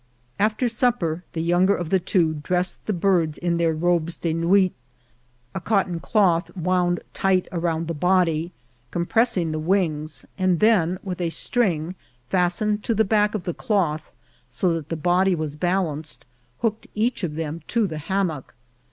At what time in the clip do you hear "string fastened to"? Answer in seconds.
11.29-12.95